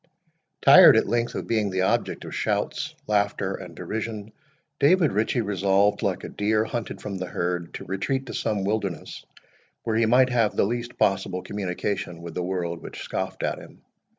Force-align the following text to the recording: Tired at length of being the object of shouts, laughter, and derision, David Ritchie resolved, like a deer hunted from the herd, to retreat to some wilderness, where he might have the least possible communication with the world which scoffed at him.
Tired 0.63 0.97
at 0.97 1.05
length 1.07 1.35
of 1.35 1.45
being 1.45 1.69
the 1.69 1.83
object 1.83 2.25
of 2.25 2.33
shouts, 2.33 2.95
laughter, 3.05 3.53
and 3.53 3.75
derision, 3.75 4.31
David 4.79 5.11
Ritchie 5.11 5.41
resolved, 5.43 6.01
like 6.01 6.23
a 6.23 6.27
deer 6.29 6.65
hunted 6.65 6.99
from 7.03 7.19
the 7.19 7.27
herd, 7.27 7.71
to 7.75 7.85
retreat 7.85 8.25
to 8.25 8.33
some 8.33 8.63
wilderness, 8.63 9.23
where 9.83 9.95
he 9.97 10.07
might 10.07 10.31
have 10.31 10.55
the 10.55 10.65
least 10.65 10.97
possible 10.97 11.43
communication 11.43 12.23
with 12.23 12.33
the 12.33 12.41
world 12.41 12.81
which 12.81 13.03
scoffed 13.03 13.43
at 13.43 13.59
him. 13.59 13.83